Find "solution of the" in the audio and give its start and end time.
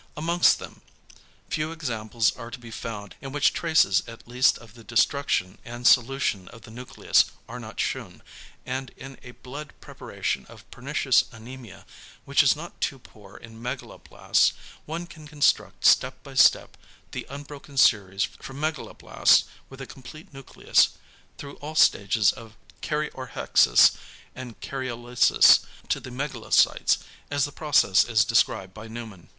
5.85-6.71